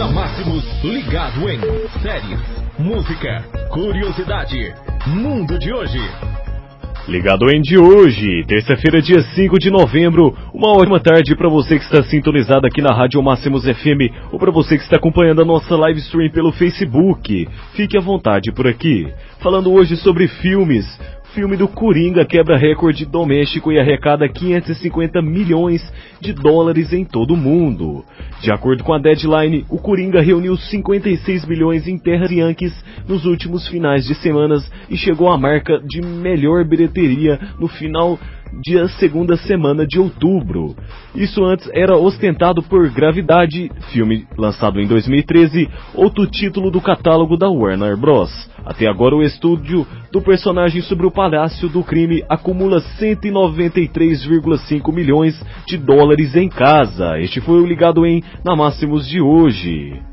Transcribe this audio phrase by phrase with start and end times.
[0.00, 1.60] Na Máximos, ligado em
[2.00, 2.40] séries,
[2.78, 4.72] música, curiosidade,
[5.06, 6.00] mundo de hoje.
[7.06, 10.34] Ligado em de hoje, terça-feira, dia 5 de novembro.
[10.54, 14.50] Uma ótima tarde para você que está sintonizado aqui na Rádio Máximos FM ou para
[14.50, 17.46] você que está acompanhando a nossa live stream pelo Facebook.
[17.74, 19.06] Fique à vontade por aqui.
[19.40, 20.86] Falando hoje sobre filmes,
[21.34, 25.80] filme do Coringa quebra recorde doméstico e arrecada 550 milhões
[26.20, 28.04] de dólares em todo o mundo.
[28.40, 32.72] De acordo com a Deadline, o Coringa reuniu 56 milhões em terras Yankees
[33.06, 38.18] nos últimos finais de semanas e chegou à marca de melhor bilheteria no final
[38.52, 40.74] de segunda semana de outubro.
[41.14, 47.48] Isso antes era ostentado por Gravidade, filme lançado em 2013, outro título do catálogo da
[47.48, 48.30] Warner Bros.
[48.64, 55.76] Até agora o estúdio do personagem sobre o Palácio do Crime acumula 193,5 milhões de
[55.76, 57.18] dólares em casa.
[57.18, 60.09] Este foi o ligado em na Máximos de hoje.